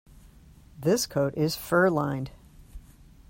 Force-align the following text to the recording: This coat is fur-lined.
This 0.79 1.05
coat 1.05 1.35
is 1.37 1.55
fur-lined. 1.55 2.31